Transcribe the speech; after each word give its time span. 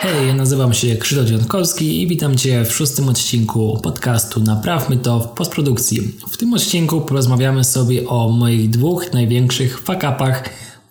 Hej, 0.00 0.26
ja 0.26 0.34
nazywam 0.34 0.74
się 0.74 0.96
Krzysztof 0.96 1.26
Dziątkowski 1.26 2.02
i 2.02 2.06
witam 2.06 2.36
Cię 2.36 2.64
w 2.64 2.72
szóstym 2.72 3.08
odcinku 3.08 3.78
podcastu 3.82 4.40
Naprawmy 4.40 4.96
to 4.96 5.20
w 5.20 5.28
postprodukcji. 5.28 6.00
W 6.30 6.36
tym 6.36 6.54
odcinku 6.54 7.00
porozmawiamy 7.00 7.64
sobie 7.64 8.08
o 8.08 8.28
moich 8.28 8.70
dwóch 8.70 9.12
największych 9.12 9.84
fuck-upach 9.84 10.42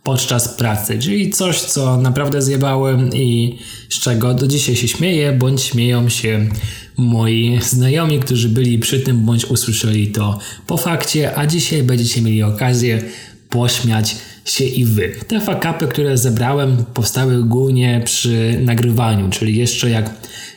podczas 0.10 0.48
pracy, 0.48 1.00
czyli 1.00 1.30
coś, 1.30 1.62
co 1.62 1.98
naprawdę 1.98 2.41
zjebałem 2.41 3.09
i 3.14 3.58
z 3.89 4.00
czego 4.00 4.34
do 4.34 4.48
dzisiaj 4.48 4.76
się 4.76 4.88
śmieję, 4.88 5.32
bądź 5.32 5.62
śmieją 5.62 6.09
się 6.09 6.50
moi 6.98 7.59
znajomi, 7.64 8.20
którzy 8.20 8.50
byli 8.50 8.80
przy 8.80 9.00
tym, 9.00 9.26
bądź 9.26 9.45
usłyszeli 9.45 10.08
to 10.08 10.40
po 10.67 10.77
fakcie, 10.77 11.38
a 11.38 11.48
dzisiaj 11.48 11.84
będziecie 11.84 12.22
mieli 12.22 12.44
okazję 12.44 13.03
pośmiać 13.49 14.16
się 14.45 14.66
i 14.66 14.85
wy. 14.85 15.16
Te 15.27 15.41
fakapy, 15.41 15.88
które 15.88 16.17
zebrałem, 16.17 16.85
powstały 16.94 17.44
głównie 17.44 18.02
przy 18.05 18.59
nagrywaniu, 18.63 19.30
czyli 19.30 19.58
jeszcze 19.58 19.89
jak 19.89 20.09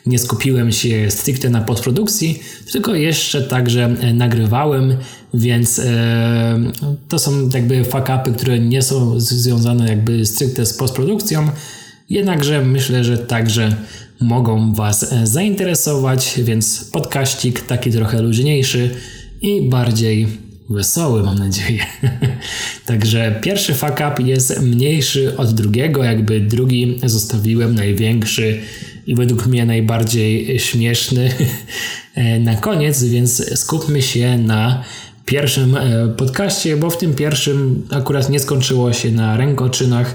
nie 0.06 0.18
skupiłem 0.18 0.72
się 0.72 1.10
stricte 1.10 1.50
na 1.50 1.60
postprodukcji, 1.60 2.42
tylko 2.72 2.94
jeszcze 2.94 3.42
także 3.42 3.96
e, 4.00 4.14
nagrywałem, 4.14 4.96
więc 5.34 5.78
e, 5.78 6.58
to 7.08 7.18
są 7.18 7.48
jakby 7.54 7.84
fakapy, 7.84 8.32
które 8.32 8.58
nie 8.58 8.82
są 8.82 9.20
związane 9.20 9.88
jakby 9.88 10.26
stricte 10.26 10.66
z 10.66 10.74
postprodukcją, 10.74 11.48
jednakże 12.10 12.64
myślę, 12.64 13.04
że 13.04 13.18
także 13.18 13.76
mogą 14.20 14.74
Was 14.74 15.12
e, 15.12 15.26
zainteresować, 15.26 16.40
więc 16.44 16.84
podkaścik 16.84 17.60
taki 17.60 17.90
trochę 17.90 18.22
luźniejszy 18.22 18.90
i 19.42 19.62
bardziej 19.62 20.26
wesoły, 20.70 21.22
mam 21.22 21.38
nadzieję. 21.38 21.86
Także 22.86 23.38
pierwszy 23.42 23.74
fuck 23.74 23.92
up 23.92 24.22
jest 24.22 24.60
mniejszy 24.60 25.36
od 25.36 25.54
drugiego, 25.54 26.04
jakby 26.04 26.40
drugi 26.40 27.00
zostawiłem 27.04 27.74
największy 27.74 28.60
i 29.06 29.14
według 29.14 29.46
mnie 29.46 29.66
najbardziej 29.66 30.58
śmieszny 30.60 31.32
na 32.40 32.54
koniec, 32.54 33.04
więc 33.04 33.58
skupmy 33.60 34.02
się 34.02 34.38
na 34.38 34.84
pierwszym 35.26 35.76
e, 35.76 36.08
podcaście, 36.08 36.76
bo 36.76 36.90
w 36.90 36.98
tym 36.98 37.14
pierwszym 37.14 37.86
akurat 37.90 38.30
nie 38.30 38.40
skończyło 38.40 38.92
się 38.92 39.10
na 39.10 39.36
rękoczynach, 39.36 40.14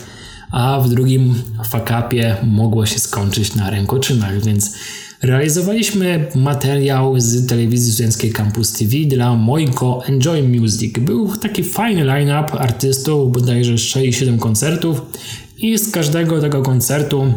a 0.52 0.80
w 0.80 0.90
drugim 0.90 1.36
fakapie 1.70 2.36
mogło 2.44 2.86
się 2.86 3.00
skończyć 3.00 3.56
na 3.56 3.70
rękoczynach, 3.70 4.44
więc 4.44 4.74
Realizowaliśmy 5.22 6.28
materiał 6.36 7.20
z 7.20 7.48
telewizji 7.48 7.94
studenckiej 7.94 8.32
Campus 8.32 8.74
TV 8.74 8.96
dla 9.08 9.36
Mojko 9.36 10.04
Enjoy 10.06 10.44
Music. 10.44 11.00
Był 11.00 11.38
taki 11.38 11.64
fajny 11.64 12.04
line-up 12.04 12.52
artystów, 12.52 13.32
bodajże 13.32 13.74
6-7 13.74 14.40
koncertów 14.40 15.02
i 15.58 15.78
z 15.78 15.92
każdego 15.92 16.42
tego 16.42 16.62
koncertu 16.62 17.34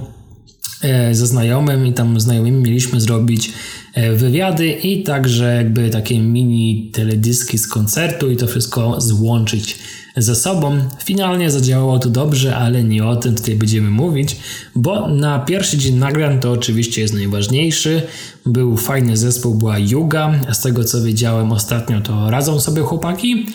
ze 1.12 1.26
znajomym 1.26 1.86
i 1.86 1.92
tam 1.92 2.20
znajomymi 2.20 2.62
mieliśmy 2.62 3.00
zrobić 3.00 3.52
e, 3.94 4.12
wywiady 4.12 4.68
i 4.68 5.02
także 5.02 5.54
jakby 5.54 5.90
takie 5.90 6.18
mini 6.18 6.90
teledyski 6.92 7.58
z 7.58 7.68
koncertu 7.68 8.30
i 8.30 8.36
to 8.36 8.46
wszystko 8.46 9.00
złączyć 9.00 9.78
ze 10.16 10.36
sobą. 10.36 10.78
Finalnie 11.04 11.50
zadziałało 11.50 11.98
to 11.98 12.08
dobrze, 12.08 12.56
ale 12.56 12.84
nie 12.84 13.06
o 13.06 13.16
tym 13.16 13.34
tutaj 13.34 13.54
będziemy 13.54 13.90
mówić, 13.90 14.36
bo 14.76 15.08
na 15.08 15.38
pierwszy 15.38 15.78
dzień 15.78 15.94
nagrań 15.96 16.40
to 16.40 16.52
oczywiście 16.52 17.00
jest 17.00 17.14
najważniejszy. 17.14 18.02
Był 18.46 18.76
fajny 18.76 19.16
zespół, 19.16 19.54
była 19.54 19.78
Yuga. 19.78 20.32
Z 20.52 20.60
tego 20.60 20.84
co 20.84 21.02
wiedziałem 21.02 21.52
ostatnio, 21.52 22.00
to 22.00 22.30
radzą 22.30 22.60
sobie 22.60 22.82
chłopaki. 22.82 23.46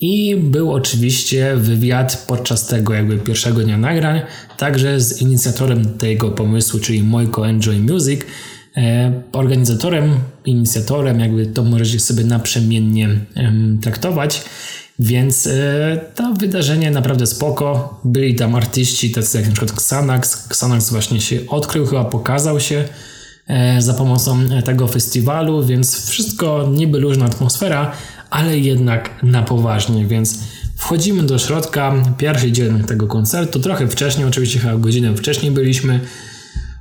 I 0.00 0.36
był 0.36 0.72
oczywiście 0.72 1.56
wywiad 1.56 2.24
podczas 2.28 2.66
tego 2.66 2.94
jakby 2.94 3.18
pierwszego 3.18 3.60
dnia 3.60 3.78
nagrań, 3.78 4.20
także 4.58 5.00
z 5.00 5.20
inicjatorem 5.22 5.98
tego 5.98 6.30
pomysłu, 6.30 6.80
czyli 6.80 7.02
Mojko 7.02 7.48
Enjoy 7.48 7.80
Music, 7.80 8.20
e, 8.76 9.12
organizatorem, 9.32 10.14
inicjatorem, 10.44 11.20
jakby 11.20 11.46
to 11.46 11.64
możecie 11.64 12.00
sobie 12.00 12.24
naprzemiennie 12.24 13.08
traktować. 13.82 14.42
Więc 14.98 15.46
e, 15.46 16.00
to 16.14 16.34
wydarzenie 16.34 16.90
naprawdę 16.90 17.26
spoko. 17.26 18.00
Byli 18.04 18.34
tam 18.34 18.54
artyści 18.54 19.10
tacy 19.10 19.38
jak 19.38 19.46
przykład 19.46 19.70
Xanax. 19.70 20.46
Xanax 20.46 20.90
właśnie 20.90 21.20
się 21.20 21.38
odkrył, 21.48 21.86
chyba 21.86 22.04
pokazał 22.04 22.60
się 22.60 22.84
e, 23.46 23.82
za 23.82 23.94
pomocą 23.94 24.38
tego 24.64 24.88
festiwalu, 24.88 25.64
więc 25.64 26.08
wszystko 26.10 26.68
niby 26.72 26.98
luźna 27.00 27.24
atmosfera, 27.24 27.92
ale 28.34 28.58
jednak 28.58 29.22
na 29.22 29.42
poważnie, 29.42 30.06
więc 30.06 30.38
wchodzimy 30.76 31.22
do 31.22 31.38
środka, 31.38 31.94
pierwszy 32.18 32.52
dzień 32.52 32.84
tego 32.84 33.06
koncertu, 33.06 33.60
trochę 33.60 33.88
wcześniej, 33.88 34.26
oczywiście 34.26 34.58
chyba 34.58 34.76
godzinę 34.76 35.16
wcześniej 35.16 35.52
byliśmy, 35.52 36.00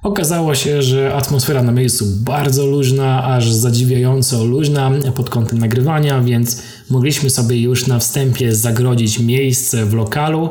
Okazało 0.03 0.55
się, 0.55 0.81
że 0.81 1.13
atmosfera 1.15 1.63
na 1.63 1.71
miejscu 1.71 2.05
bardzo 2.05 2.65
luźna, 2.65 3.23
aż 3.23 3.51
zadziwiająco 3.51 4.43
luźna 4.43 4.91
pod 5.15 5.29
kątem 5.29 5.59
nagrywania, 5.59 6.21
więc 6.21 6.61
mogliśmy 6.89 7.29
sobie 7.29 7.61
już 7.61 7.87
na 7.87 7.99
wstępie 7.99 8.55
zagrodzić 8.55 9.19
miejsce 9.19 9.85
w 9.85 9.93
lokalu 9.93 10.49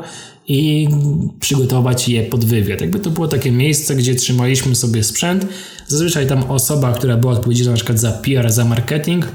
i 0.48 0.88
przygotować 1.40 2.08
je 2.08 2.22
pod 2.22 2.44
wywiad. 2.44 2.80
Jakby 2.80 2.98
to 2.98 3.10
było 3.10 3.28
takie 3.28 3.50
miejsce, 3.50 3.94
gdzie 3.94 4.14
trzymaliśmy 4.14 4.74
sobie 4.74 5.04
sprzęt. 5.04 5.46
Zazwyczaj 5.86 6.26
tam 6.26 6.50
osoba, 6.50 6.92
która 6.92 7.16
była 7.16 7.32
odpowiedzialna 7.32 7.70
na 7.70 7.76
przykład 7.76 7.98
za 7.98 8.12
PR, 8.12 8.52
za 8.52 8.64
marketing, 8.64 9.26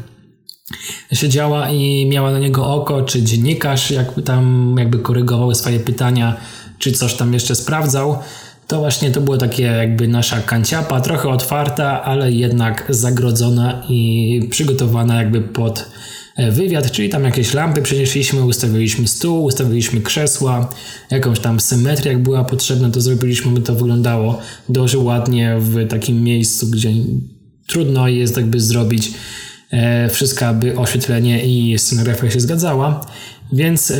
siedziała 1.13 1.69
i 1.69 2.05
miała 2.05 2.31
na 2.31 2.39
niego 2.39 2.73
oko, 2.73 3.01
czy 3.01 3.21
dziennikarz 3.21 3.91
jakby 3.91 4.21
tam 4.21 4.75
jakby 4.79 4.99
korygował 4.99 5.55
swoje 5.55 5.79
pytania, 5.79 6.37
czy 6.79 6.91
coś 6.91 7.13
tam 7.13 7.33
jeszcze 7.33 7.55
sprawdzał. 7.55 8.17
To 8.67 8.79
właśnie 8.79 9.11
to 9.11 9.21
było 9.21 9.37
takie 9.37 9.63
jakby 9.63 10.07
nasza 10.07 10.41
kanciapa, 10.41 11.01
trochę 11.01 11.29
otwarta, 11.29 12.03
ale 12.03 12.31
jednak 12.31 12.85
zagrodzona 12.89 13.83
i 13.89 14.47
przygotowana 14.49 15.15
jakby 15.15 15.41
pod 15.41 15.89
e, 16.35 16.51
wywiad, 16.51 16.91
czyli 16.91 17.09
tam 17.09 17.23
jakieś 17.23 17.53
lampy 17.53 17.81
przenieśliśmy, 17.81 18.45
ustawiliśmy 18.45 19.07
stół, 19.07 19.43
ustawiliśmy 19.43 20.01
krzesła, 20.01 20.69
jakąś 21.11 21.39
tam 21.39 21.59
symetrię 21.59 22.11
jak 22.11 22.23
była 22.23 22.43
potrzebna, 22.43 22.89
to 22.89 23.01
zrobiliśmy, 23.01 23.51
by 23.51 23.61
to 23.61 23.75
wyglądało 23.75 24.39
dość 24.69 24.95
ładnie 24.95 25.55
w 25.59 25.87
takim 25.87 26.23
miejscu, 26.23 26.67
gdzie 26.67 26.89
trudno 27.67 28.07
jest 28.07 28.37
jakby 28.37 28.59
zrobić 28.59 29.11
wszystko, 30.09 30.45
aby 30.45 30.77
oświetlenie 30.77 31.45
i 31.45 31.79
scenografia 31.79 32.31
się 32.31 32.39
zgadzała. 32.39 33.05
Więc 33.53 33.89
yy, 33.89 33.97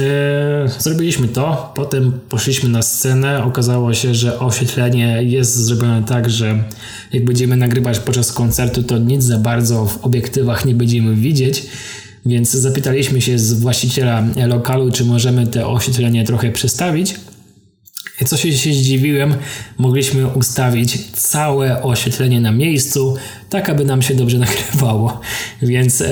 zrobiliśmy 0.79 1.27
to, 1.27 1.71
potem 1.75 2.19
poszliśmy 2.29 2.69
na 2.69 2.81
scenę. 2.81 3.43
Okazało 3.43 3.93
się, 3.93 4.15
że 4.15 4.39
oświetlenie 4.39 5.23
jest 5.23 5.55
zrobione 5.55 6.03
tak, 6.03 6.29
że 6.29 6.63
jak 7.13 7.25
będziemy 7.25 7.57
nagrywać 7.57 7.99
podczas 7.99 8.31
koncertu, 8.31 8.83
to 8.83 8.97
nic 8.97 9.23
za 9.23 9.37
bardzo 9.37 9.85
w 9.85 10.05
obiektywach 10.05 10.65
nie 10.65 10.75
będziemy 10.75 11.15
widzieć. 11.15 11.65
Więc 12.25 12.51
zapytaliśmy 12.51 13.21
się 13.21 13.39
z 13.39 13.53
właściciela 13.53 14.23
lokalu, 14.47 14.91
czy 14.91 15.05
możemy 15.05 15.47
te 15.47 15.67
oświetlenie 15.67 16.23
trochę 16.23 16.51
przestawić. 16.51 17.15
Co 18.25 18.37
się, 18.37 18.51
zdziwiłem, 18.51 19.35
mogliśmy 19.77 20.27
ustawić 20.27 21.11
całe 21.11 21.83
oświetlenie 21.83 22.41
na 22.41 22.51
miejscu, 22.51 23.15
tak 23.49 23.69
aby 23.69 23.85
nam 23.85 24.01
się 24.01 24.15
dobrze 24.15 24.37
nagrywało. 24.47 25.19
Więc. 25.61 25.99
Yy, 25.99 26.07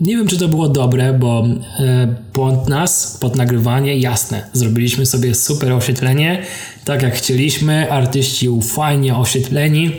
nie 0.00 0.16
wiem, 0.16 0.26
czy 0.26 0.38
to 0.38 0.48
było 0.48 0.68
dobre, 0.68 1.12
bo 1.12 1.46
e, 1.78 2.14
pod 2.32 2.68
nas, 2.68 3.18
pod 3.20 3.36
nagrywanie, 3.36 3.98
jasne, 3.98 4.50
zrobiliśmy 4.52 5.06
sobie 5.06 5.34
super 5.34 5.72
oświetlenie, 5.72 6.42
tak 6.84 7.02
jak 7.02 7.14
chcieliśmy, 7.14 7.92
artyści 7.92 8.48
fajnie 8.62 9.16
oświetleni, 9.16 9.90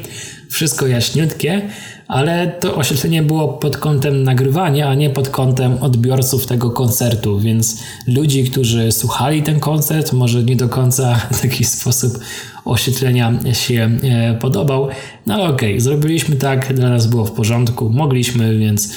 wszystko 0.50 0.88
jaśniutkie, 0.88 1.62
ale 2.08 2.48
to 2.60 2.76
oświetlenie 2.76 3.24
było 3.24 3.48
pod 3.48 3.78
kątem 3.78 4.24
nagrywania, 4.24 4.90
a 4.90 4.96
nie 4.96 5.10
pod 5.10 5.30
kątem 5.30 5.78
odbiorców 5.82 6.46
tego 6.46 6.72
koncertu, 6.72 7.40
więc 7.40 7.84
ludzi, 8.08 8.44
którzy 8.44 8.92
słuchali 8.92 9.44
ten 9.44 9.60
koncert, 9.60 10.14
może 10.14 10.44
nie 10.44 10.56
do 10.56 10.70
końca 10.70 11.16
w 11.34 11.42
taki 11.42 11.66
sposób 11.66 12.20
oświetlenia 12.66 13.34
się 13.54 13.90
e, 14.04 14.34
podobał, 14.34 14.88
no 15.26 15.34
ale 15.34 15.44
okej, 15.44 15.70
okay, 15.70 15.82
zrobiliśmy 15.82 16.36
tak, 16.36 16.74
dla 16.74 16.90
nas 16.90 17.08
było 17.08 17.26
w 17.26 17.32
porządku, 17.32 17.90
mogliśmy, 17.90 18.58
więc 18.58 18.94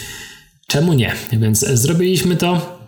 czemu 0.67 0.93
nie? 0.93 1.12
Więc 1.32 1.58
zrobiliśmy 1.58 2.37
to. 2.37 2.80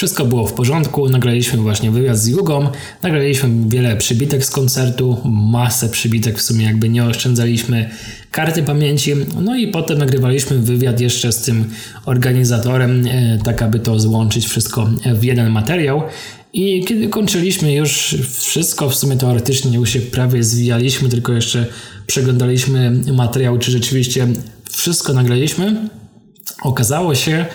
Wszystko 0.00 0.24
było 0.24 0.46
w 0.46 0.52
porządku, 0.52 1.08
nagraliśmy 1.08 1.58
właśnie 1.58 1.90
wywiad 1.90 2.18
z 2.18 2.26
Jugą, 2.26 2.68
nagraliśmy 3.02 3.48
wiele 3.68 3.96
przybitek 3.96 4.44
z 4.44 4.50
koncertu, 4.50 5.16
masę 5.24 5.88
przybitek 5.88 6.38
w 6.38 6.42
sumie 6.42 6.64
jakby 6.64 6.88
nie 6.88 7.04
oszczędzaliśmy 7.04 7.90
karty 8.30 8.62
pamięci, 8.62 9.14
no 9.40 9.56
i 9.56 9.68
potem 9.68 9.98
nagrywaliśmy 9.98 10.58
wywiad 10.58 11.00
jeszcze 11.00 11.32
z 11.32 11.42
tym 11.42 11.64
organizatorem, 12.04 13.06
e, 13.06 13.38
tak 13.44 13.62
aby 13.62 13.78
to 13.78 14.00
złączyć 14.00 14.46
wszystko 14.46 14.88
w 15.14 15.24
jeden 15.24 15.50
materiał. 15.50 16.02
I 16.52 16.84
kiedy 16.84 17.08
kończyliśmy 17.08 17.72
już 17.72 18.16
wszystko, 18.38 18.90
w 18.90 18.94
sumie 18.94 19.16
teoretycznie 19.16 19.76
już 19.76 19.90
się 19.90 20.00
prawie 20.00 20.44
zwijaliśmy, 20.44 21.08
tylko 21.08 21.32
jeszcze 21.32 21.66
przeglądaliśmy 22.06 22.90
materiał, 23.12 23.58
czy 23.58 23.70
rzeczywiście 23.70 24.26
wszystko 24.70 25.12
nagraliśmy, 25.12 25.88
okazało 26.62 27.14
się, 27.14 27.46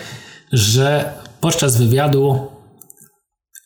że 0.52 1.12
podczas 1.40 1.76
wywiadu 1.76 2.38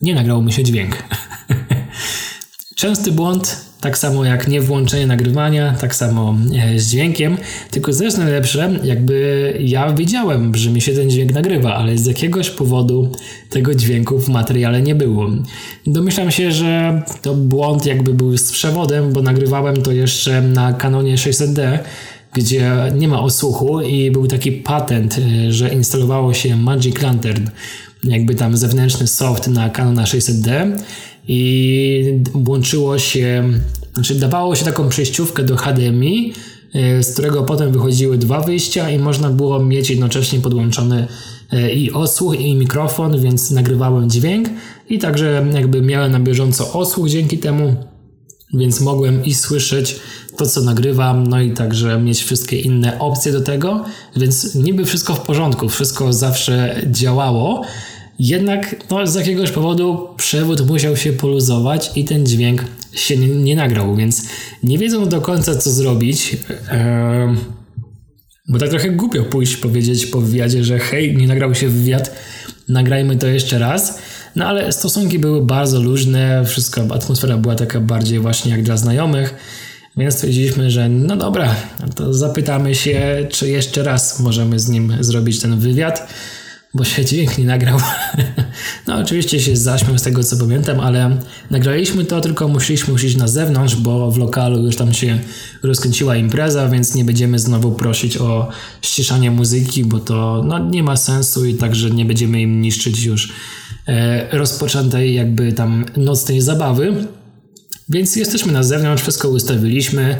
nie 0.00 0.14
nagrał 0.14 0.42
mi 0.42 0.52
się 0.52 0.64
dźwięk. 0.64 0.96
Częsty 2.76 3.12
błąd, 3.12 3.64
tak 3.80 3.98
samo 3.98 4.24
jak 4.24 4.48
nie 4.48 4.60
włączenie 4.60 5.06
nagrywania, 5.06 5.74
tak 5.80 5.94
samo 5.94 6.34
e, 6.62 6.78
z 6.78 6.90
dźwiękiem, 6.90 7.36
tylko 7.70 7.92
też 7.92 8.16
najlepsze, 8.16 8.70
jakby 8.84 9.54
ja 9.60 9.92
wiedziałem, 9.92 10.54
że 10.54 10.70
mi 10.70 10.80
się 10.80 10.92
ten 10.92 11.10
dźwięk 11.10 11.32
nagrywa, 11.32 11.74
ale 11.74 11.98
z 11.98 12.06
jakiegoś 12.06 12.50
powodu 12.50 13.12
tego 13.50 13.74
dźwięku 13.74 14.18
w 14.18 14.28
materiale 14.28 14.82
nie 14.82 14.94
było. 14.94 15.30
Domyślam 15.86 16.30
się, 16.30 16.52
że 16.52 17.02
to 17.22 17.34
błąd 17.34 17.86
jakby 17.86 18.14
był 18.14 18.36
z 18.36 18.52
przewodem, 18.52 19.12
bo 19.12 19.22
nagrywałem 19.22 19.82
to 19.82 19.92
jeszcze 19.92 20.42
na 20.42 20.72
Canonie 20.72 21.16
600D, 21.16 21.78
gdzie 22.32 22.92
nie 22.96 23.08
ma 23.08 23.20
osłuchu 23.20 23.80
i 23.80 24.10
był 24.10 24.26
taki 24.26 24.52
patent, 24.52 25.18
e, 25.18 25.52
że 25.52 25.74
instalowało 25.74 26.34
się 26.34 26.56
Magic 26.56 27.02
Lantern, 27.02 27.46
jakby 28.04 28.34
tam 28.34 28.56
zewnętrzny 28.56 29.06
soft 29.06 29.48
na 29.48 29.70
Canona 29.70 30.04
600D 30.04 30.76
i 31.28 32.22
łączyło 32.48 32.98
się, 32.98 33.44
znaczy 33.94 34.14
dawało 34.14 34.56
się 34.56 34.64
taką 34.64 34.88
przejściówkę 34.88 35.42
do 35.42 35.56
HDMI, 35.56 36.32
e, 36.74 37.02
z 37.02 37.12
którego 37.12 37.42
potem 37.42 37.72
wychodziły 37.72 38.18
dwa 38.18 38.40
wyjścia 38.40 38.90
i 38.90 38.98
można 38.98 39.30
było 39.30 39.64
mieć 39.64 39.90
jednocześnie 39.90 40.40
podłączony 40.40 41.06
e, 41.52 41.72
i 41.72 41.92
osłuch 41.92 42.40
i 42.40 42.54
mikrofon, 42.54 43.20
więc 43.20 43.50
nagrywałem 43.50 44.10
dźwięk 44.10 44.48
i 44.88 44.98
także 44.98 45.46
jakby 45.54 45.82
miałem 45.82 46.12
na 46.12 46.20
bieżąco 46.20 46.72
osłuch 46.72 47.08
dzięki 47.08 47.38
temu, 47.38 47.76
więc 48.54 48.80
mogłem 48.80 49.24
i 49.24 49.34
słyszeć 49.34 50.00
to, 50.36 50.46
co 50.46 50.60
nagrywam, 50.60 51.26
no 51.26 51.40
i 51.40 51.52
także 51.52 52.00
mieć 52.00 52.22
wszystkie 52.22 52.60
inne 52.60 52.98
opcje 52.98 53.32
do 53.32 53.40
tego, 53.40 53.84
więc 54.16 54.54
niby 54.54 54.84
wszystko 54.84 55.14
w 55.14 55.20
porządku, 55.20 55.68
wszystko 55.68 56.12
zawsze 56.12 56.82
działało, 56.90 57.62
jednak 58.18 58.76
no, 58.90 59.06
z 59.06 59.14
jakiegoś 59.14 59.50
powodu 59.50 60.08
przewód 60.16 60.68
musiał 60.68 60.96
się 60.96 61.12
poluzować 61.12 61.90
i 61.96 62.04
ten 62.04 62.26
dźwięk 62.26 62.64
się 62.92 63.16
nie, 63.16 63.28
nie 63.28 63.56
nagrał, 63.56 63.96
więc 63.96 64.22
nie 64.62 64.78
wiedzą 64.78 65.08
do 65.08 65.20
końca 65.20 65.54
co 65.56 65.70
zrobić. 65.70 66.36
Eee, 66.70 67.36
bo 68.48 68.58
tak 68.58 68.70
trochę 68.70 68.90
głupio 68.90 69.22
pójść 69.22 69.56
powiedzieć 69.56 70.06
po 70.06 70.20
wywiadzie, 70.20 70.64
że 70.64 70.78
hej, 70.78 71.16
nie 71.16 71.26
nagrał 71.26 71.54
się 71.54 71.68
wywiad, 71.68 72.16
nagrajmy 72.68 73.16
to 73.16 73.26
jeszcze 73.26 73.58
raz. 73.58 73.98
No 74.36 74.46
ale 74.46 74.72
stosunki 74.72 75.18
były 75.18 75.46
bardzo 75.46 75.80
luźne, 75.80 76.44
wszystko, 76.46 76.86
atmosfera 76.94 77.36
była 77.36 77.54
taka 77.54 77.80
bardziej 77.80 78.18
właśnie 78.18 78.50
jak 78.50 78.62
dla 78.62 78.76
znajomych, 78.76 79.34
więc 79.96 80.14
stwierdziliśmy, 80.14 80.70
że 80.70 80.88
no 80.88 81.16
dobra, 81.16 81.54
to 81.94 82.14
zapytamy 82.14 82.74
się, 82.74 83.26
czy 83.30 83.48
jeszcze 83.48 83.82
raz 83.82 84.20
możemy 84.20 84.58
z 84.60 84.68
nim 84.68 84.96
zrobić 85.00 85.40
ten 85.40 85.58
wywiad 85.58 86.08
bo 86.74 86.84
się 86.84 87.04
dźwięk 87.04 87.38
nie 87.38 87.44
nagrał. 87.44 87.78
No 88.86 88.96
oczywiście 88.96 89.40
się 89.40 89.56
zaśmiał 89.56 89.98
z 89.98 90.02
tego 90.02 90.24
co 90.24 90.36
pamiętam, 90.36 90.80
ale 90.80 91.18
nagraliśmy 91.50 92.04
to, 92.04 92.20
tylko 92.20 92.48
musieliśmy 92.48 92.94
iść 92.94 93.16
na 93.16 93.28
zewnątrz, 93.28 93.76
bo 93.76 94.10
w 94.10 94.18
lokalu 94.18 94.64
już 94.64 94.76
tam 94.76 94.94
się 94.94 95.18
rozkręciła 95.62 96.16
impreza, 96.16 96.68
więc 96.68 96.94
nie 96.94 97.04
będziemy 97.04 97.38
znowu 97.38 97.72
prosić 97.72 98.18
o 98.18 98.48
ściszanie 98.82 99.30
muzyki, 99.30 99.84
bo 99.84 99.98
to 99.98 100.42
no, 100.46 100.58
nie 100.58 100.82
ma 100.82 100.96
sensu 100.96 101.46
i 101.46 101.54
także 101.54 101.90
nie 101.90 102.04
będziemy 102.04 102.40
im 102.40 102.62
niszczyć 102.62 103.04
już 103.04 103.32
e, 103.88 104.38
rozpoczętej 104.38 105.14
jakby 105.14 105.52
tam 105.52 105.84
nocnej 105.96 106.40
zabawy. 106.40 107.06
Więc 107.88 108.16
jesteśmy 108.16 108.52
na 108.52 108.62
zewnątrz, 108.62 109.02
wszystko 109.02 109.28
ustawiliśmy. 109.28 110.16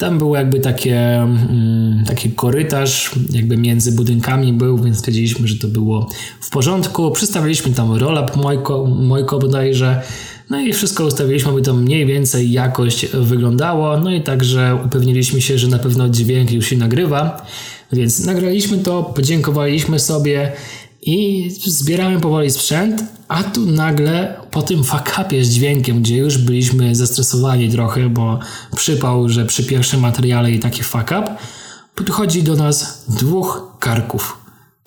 Tam 0.00 0.18
był 0.18 0.34
jakby 0.34 0.60
takie, 0.60 0.98
mm, 0.98 2.04
taki 2.06 2.30
korytarz, 2.30 3.10
jakby 3.30 3.56
między 3.56 3.92
budynkami 3.92 4.52
był, 4.52 4.78
więc 4.78 4.98
stwierdziliśmy, 4.98 5.48
że 5.48 5.58
to 5.58 5.68
było 5.68 6.10
w 6.40 6.50
porządku. 6.50 7.10
Przystawiliśmy 7.10 7.72
tam 7.72 7.92
roll-up 7.92 8.32
Mojko, 8.36 8.86
Mojko 8.86 9.38
bodajże, 9.38 10.02
no 10.50 10.60
i 10.60 10.72
wszystko 10.72 11.04
ustawiliśmy, 11.04 11.50
aby 11.50 11.62
to 11.62 11.74
mniej 11.74 12.06
więcej 12.06 12.52
jakość 12.52 13.06
wyglądało. 13.06 14.00
No 14.00 14.14
i 14.14 14.20
także 14.20 14.78
upewniliśmy 14.86 15.40
się, 15.40 15.58
że 15.58 15.68
na 15.68 15.78
pewno 15.78 16.08
dźwięk 16.08 16.50
już 16.50 16.66
się 16.66 16.76
nagrywa. 16.76 17.46
Więc 17.92 18.26
nagraliśmy 18.26 18.78
to, 18.78 19.02
podziękowaliśmy 19.02 19.98
sobie 19.98 20.52
i 21.02 21.50
zbierałem 21.66 22.20
powoli 22.20 22.50
sprzęt, 22.50 23.04
a 23.28 23.42
tu 23.42 23.66
nagle 23.66 24.40
po 24.50 24.62
tym 24.62 24.84
fakapie 24.84 25.44
z 25.44 25.50
dźwiękiem, 25.50 26.02
gdzie 26.02 26.16
już 26.16 26.38
byliśmy 26.38 26.94
zestresowani 26.94 27.70
trochę, 27.70 28.08
bo 28.08 28.38
przypał, 28.76 29.28
że 29.28 29.44
przy 29.44 29.64
pierwszym 29.64 30.00
materiale 30.00 30.50
i 30.50 30.58
taki 30.58 30.82
fakap, 30.82 31.38
podchodzi 31.94 32.42
do 32.42 32.56
nas 32.56 33.04
dwóch 33.08 33.76
karków. 33.78 34.38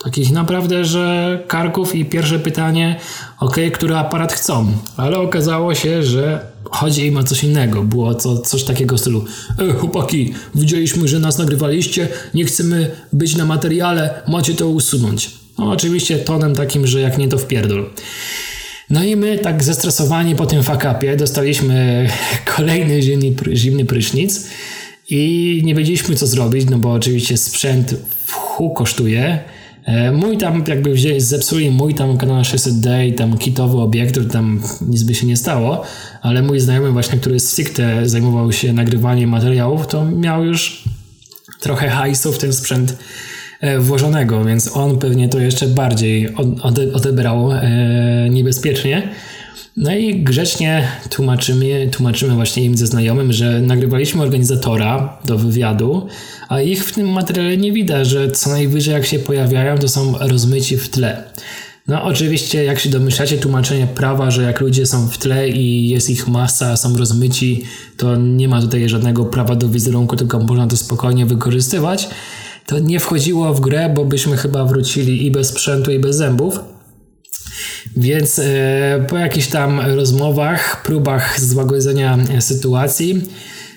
Takich 0.03 0.31
naprawdę, 0.31 0.85
że 0.85 1.39
karków 1.47 1.95
i 1.95 2.05
pierwsze 2.05 2.39
pytanie, 2.39 2.99
ok, 3.39 3.55
który 3.73 3.95
aparat 3.95 4.33
chcą, 4.33 4.67
ale 4.97 5.19
okazało 5.19 5.75
się, 5.75 6.03
że 6.03 6.45
chodzi 6.63 7.05
im 7.05 7.17
o 7.17 7.23
coś 7.23 7.43
innego. 7.43 7.83
Było 7.83 8.13
to 8.15 8.37
coś 8.37 8.63
takiego 8.63 8.97
w 8.97 8.99
stylu, 8.99 9.25
e, 9.59 9.73
chłopaki, 9.73 10.33
widzieliśmy, 10.55 11.07
że 11.07 11.19
nas 11.19 11.37
nagrywaliście, 11.37 12.07
nie 12.33 12.45
chcemy 12.45 12.91
być 13.13 13.35
na 13.35 13.45
materiale, 13.45 14.21
macie 14.27 14.53
to 14.53 14.67
usunąć. 14.69 15.42
No 15.57 15.71
oczywiście 15.71 16.17
tonem 16.17 16.55
takim, 16.55 16.87
że 16.87 17.01
jak 17.01 17.17
nie 17.17 17.27
to 17.27 17.37
wpierdol. 17.37 17.89
No 18.89 19.03
i 19.03 19.15
my 19.15 19.37
tak 19.37 19.63
zestresowani 19.63 20.35
po 20.35 20.45
tym 20.45 20.63
fakapie 20.63 21.17
dostaliśmy 21.17 22.09
kolejny 22.55 23.01
zimny, 23.01 23.33
zimny 23.53 23.85
prysznic 23.85 24.47
i 25.09 25.61
nie 25.65 25.75
wiedzieliśmy 25.75 26.15
co 26.15 26.27
zrobić, 26.27 26.69
no 26.69 26.77
bo 26.77 26.91
oczywiście 26.91 27.37
sprzęt 27.37 27.95
w 28.25 28.31
hu 28.31 28.69
kosztuje. 28.69 29.39
E, 29.85 30.11
mój 30.11 30.37
tam 30.37 30.63
jakby 30.67 30.93
wzięli, 30.93 31.21
zepsuli 31.21 31.71
mój 31.71 31.95
tam 31.95 32.17
kanał 32.17 32.41
600D 32.41 33.07
i 33.07 33.13
tam 33.13 33.37
kitowy 33.37 33.77
obiekt, 33.77 34.31
tam 34.31 34.61
nic 34.81 35.03
by 35.03 35.15
się 35.15 35.27
nie 35.27 35.37
stało, 35.37 35.83
ale 36.21 36.41
mój 36.41 36.59
znajomy 36.59 36.91
właśnie, 36.91 37.19
który 37.19 37.39
stricte 37.39 38.09
zajmował 38.09 38.51
się 38.51 38.73
nagrywaniem 38.73 39.29
materiałów, 39.29 39.87
to 39.87 40.05
miał 40.05 40.45
już 40.45 40.83
trochę 41.59 41.89
hajsu 41.89 42.33
w 42.33 42.37
ten 42.37 42.53
sprzęt 42.53 42.97
włożonego, 43.79 44.45
więc 44.45 44.77
on 44.77 44.97
pewnie 44.97 45.29
to 45.29 45.39
jeszcze 45.39 45.67
bardziej 45.67 46.29
odebrał 46.93 47.51
e, 47.51 48.29
niebezpiecznie. 48.29 49.09
No 49.77 49.95
i 49.95 50.23
grzecznie 50.23 50.87
tłumaczymy, 51.09 51.89
tłumaczymy 51.91 52.35
właśnie 52.35 52.63
im 52.63 52.77
ze 52.77 52.87
znajomym, 52.87 53.33
że 53.33 53.61
nagrywaliśmy 53.61 54.21
organizatora 54.21 55.17
do 55.25 55.37
wywiadu, 55.37 56.07
a 56.49 56.61
ich 56.61 56.85
w 56.85 56.91
tym 56.91 57.11
materiale 57.11 57.57
nie 57.57 57.71
widać, 57.71 58.07
że 58.07 58.31
co 58.31 58.49
najwyżej 58.49 58.93
jak 58.93 59.05
się 59.05 59.19
pojawiają, 59.19 59.77
to 59.77 59.87
są 59.87 60.17
rozmyci 60.17 60.77
w 60.77 60.89
tle. 60.89 61.23
No 61.87 62.03
oczywiście, 62.03 62.63
jak 62.63 62.79
się 62.79 62.89
domyślacie, 62.89 63.37
tłumaczenie 63.37 63.87
prawa, 63.87 64.31
że 64.31 64.43
jak 64.43 64.61
ludzie 64.61 64.85
są 64.85 65.07
w 65.07 65.17
tle 65.17 65.49
i 65.49 65.89
jest 65.89 66.09
ich 66.09 66.27
masa, 66.27 66.77
są 66.77 66.97
rozmyci, 66.97 67.63
to 67.97 68.15
nie 68.15 68.47
ma 68.47 68.61
tutaj 68.61 68.89
żadnego 68.89 69.25
prawa 69.25 69.55
do 69.55 69.69
wizerunku, 69.69 70.15
tylko 70.15 70.39
można 70.39 70.67
to 70.67 70.77
spokojnie 70.77 71.25
wykorzystywać 71.25 72.09
to 72.65 72.79
nie 72.79 72.99
wchodziło 72.99 73.53
w 73.53 73.61
grę, 73.61 73.91
bo 73.95 74.05
byśmy 74.05 74.37
chyba 74.37 74.65
wrócili 74.65 75.25
i 75.25 75.31
bez 75.31 75.47
sprzętu, 75.47 75.91
i 75.91 75.99
bez 75.99 76.15
zębów. 76.15 76.59
Więc 77.97 78.39
e, 78.39 79.05
po 79.09 79.17
jakichś 79.17 79.47
tam 79.47 79.79
rozmowach, 79.79 80.83
próbach 80.83 81.41
złagodzenia 81.41 82.17
sytuacji, 82.39 83.21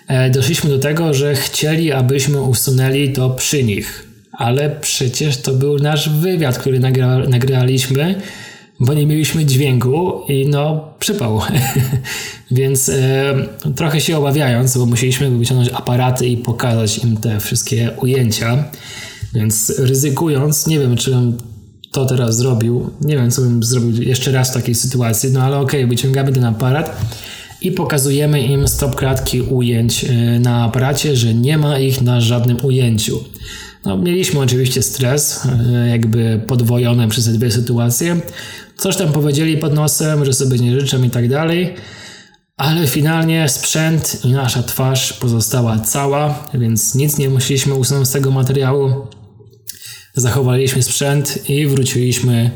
e, 0.09 0.31
doszliśmy 0.31 0.71
do 0.71 0.79
tego, 0.79 1.15
że 1.15 1.35
chcieli, 1.35 1.93
abyśmy 1.93 2.43
usunęli 2.43 3.13
to 3.13 3.31
przy 3.31 3.65
nich. 3.65 4.07
Ale 4.33 4.71
przecież 4.81 5.37
to 5.37 5.53
był 5.53 5.79
nasz 5.79 6.09
wywiad, 6.09 6.59
który 6.59 6.81
nagra, 6.81 7.19
nagraliśmy 7.19 8.21
bo 8.81 8.95
nie 8.95 9.07
mieliśmy 9.07 9.45
dźwięku 9.45 10.21
i 10.29 10.47
no 10.49 10.89
przypał. 10.99 11.41
Więc 12.51 12.89
e, 12.89 13.35
trochę 13.77 14.01
się 14.01 14.19
obawiając, 14.19 14.79
bo 14.79 14.87
musieliśmy 14.87 15.31
wyciągnąć 15.31 15.71
aparaty 15.73 16.27
i 16.27 16.37
pokazać 16.37 16.99
im 16.99 17.17
te 17.17 17.41
wszystkie 17.41 17.91
ujęcia. 18.03 18.65
Więc 19.35 19.73
ryzykując, 19.79 20.67
nie 20.67 20.79
wiem, 20.79 20.97
czy 20.97 21.11
bym 21.11 21.39
to 21.93 22.07
teraz 22.07 22.37
zrobił. 22.37 22.91
Nie 23.01 23.17
wiem, 23.17 23.31
co 23.31 23.43
bym 23.43 23.63
zrobił 23.63 24.03
jeszcze 24.03 24.33
raz 24.33 24.51
w 24.51 24.55
takiej 24.55 24.75
sytuacji, 24.75 25.31
no 25.33 25.43
ale 25.43 25.59
okej, 25.59 25.81
okay, 25.81 25.91
wyciągamy 25.91 26.33
ten 26.33 26.45
aparat 26.45 27.01
i 27.61 27.73
pokazujemy 27.73 28.41
im 28.41 28.69
stop 28.69 28.95
kratki 28.95 29.43
ujęć 29.43 30.05
e, 30.05 30.41
na 30.41 30.65
aparacie, 30.65 31.17
że 31.17 31.35
nie 31.35 31.59
ma 31.59 31.79
ich 31.79 32.03
na 32.03 32.21
żadnym 32.21 32.65
ujęciu. 32.65 33.25
No, 33.87 33.97
mieliśmy 33.97 34.41
oczywiście 34.41 34.83
stres, 34.83 35.47
e, 35.47 35.89
jakby 35.89 36.41
podwojony 36.47 37.09
przez 37.09 37.25
te 37.25 37.31
dwie 37.31 37.51
sytuacje. 37.51 38.21
Coś 38.77 38.97
tam 38.97 39.13
powiedzieli 39.13 39.59
pod 39.59 39.75
nosem, 39.75 40.25
że 40.25 40.33
sobie 40.33 40.59
nie 40.59 40.81
życzę 40.81 40.99
i 41.07 41.11
tak 41.11 41.29
dalej. 41.29 41.75
Ale 42.57 42.87
finalnie 42.87 43.49
sprzęt 43.49 44.25
i 44.25 44.33
nasza 44.33 44.63
twarz 44.63 45.13
pozostała 45.13 45.79
cała, 45.79 46.49
więc 46.55 46.95
nic 46.95 47.19
nie 47.19 47.29
musieliśmy 47.29 47.75
usunąć 47.75 48.09
z 48.09 48.13
tego 48.13 48.31
materiału. 48.31 49.07
Zachowaliśmy 50.15 50.83
sprzęt 50.83 51.51
i 51.51 51.67
wróciliśmy 51.67 52.51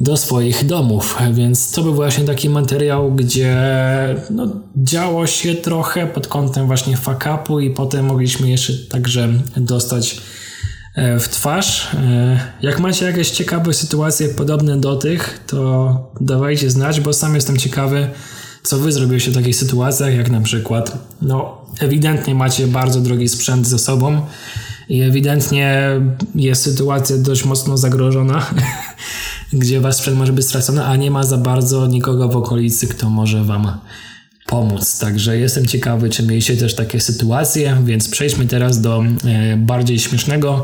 do 0.00 0.16
swoich 0.16 0.66
domów, 0.66 1.18
więc 1.32 1.72
to 1.72 1.82
był 1.82 1.94
właśnie 1.94 2.24
taki 2.24 2.48
materiał, 2.48 3.12
gdzie 3.12 3.56
no, 4.30 4.46
działo 4.76 5.26
się 5.26 5.54
trochę 5.54 6.06
pod 6.06 6.26
kątem 6.26 6.66
właśnie 6.66 6.96
fakapu 6.96 7.60
i 7.60 7.70
potem 7.70 8.06
mogliśmy 8.06 8.50
jeszcze 8.50 8.72
także 8.72 9.28
dostać 9.56 10.20
e, 10.94 11.20
w 11.20 11.28
twarz. 11.28 11.94
E, 11.94 12.40
jak 12.62 12.80
macie 12.80 13.06
jakieś 13.06 13.30
ciekawe 13.30 13.74
sytuacje 13.74 14.28
podobne 14.28 14.80
do 14.80 14.96
tych, 14.96 15.40
to 15.46 16.12
dawajcie 16.20 16.70
znać, 16.70 17.00
bo 17.00 17.12
sam 17.12 17.34
jestem 17.34 17.56
ciekawy, 17.56 18.08
co 18.62 18.78
wy 18.78 18.92
zrobiliście 18.92 19.30
w 19.30 19.34
takich 19.34 19.56
sytuacjach, 19.56 20.14
jak 20.14 20.30
na 20.30 20.40
przykład, 20.40 20.98
no 21.22 21.64
ewidentnie 21.80 22.34
macie 22.34 22.66
bardzo 22.66 23.00
drogi 23.00 23.28
sprzęt 23.28 23.66
ze 23.66 23.78
sobą 23.78 24.22
i 24.88 25.02
ewidentnie 25.02 25.90
jest 26.34 26.62
sytuacja 26.62 27.18
dość 27.18 27.44
mocno 27.44 27.76
zagrożona, 27.76 28.46
gdzie 29.54 29.80
wasz 29.80 29.96
sprzęt 29.96 30.18
może 30.18 30.32
być 30.32 30.46
stracony, 30.46 30.84
a 30.84 30.96
nie 30.96 31.10
ma 31.10 31.22
za 31.22 31.38
bardzo 31.38 31.86
nikogo 31.86 32.28
w 32.28 32.36
okolicy, 32.36 32.86
kto 32.86 33.10
może 33.10 33.44
wam 33.44 33.78
pomóc. 34.46 34.98
Także 34.98 35.38
jestem 35.38 35.66
ciekawy, 35.66 36.10
czy 36.10 36.22
mieliście 36.22 36.56
też 36.56 36.74
takie 36.74 37.00
sytuacje, 37.00 37.76
więc 37.84 38.08
przejdźmy 38.08 38.46
teraz 38.46 38.80
do 38.80 39.04
e, 39.24 39.56
bardziej 39.56 39.98
śmiesznego 39.98 40.62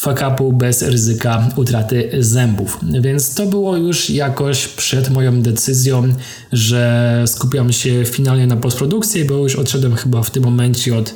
fakapu 0.00 0.52
bez 0.52 0.82
ryzyka 0.82 1.48
utraty 1.56 2.10
zębów. 2.18 2.78
Więc 3.00 3.34
to 3.34 3.46
było 3.46 3.76
już 3.76 4.10
jakoś 4.10 4.68
przed 4.68 5.10
moją 5.10 5.42
decyzją, 5.42 6.14
że 6.52 7.22
skupiam 7.26 7.72
się 7.72 8.04
finalnie 8.04 8.46
na 8.46 8.56
postprodukcji, 8.56 9.24
bo 9.24 9.34
już 9.34 9.56
odszedłem 9.56 9.94
chyba 9.94 10.22
w 10.22 10.30
tym 10.30 10.42
momencie 10.42 10.98
od 10.98 11.14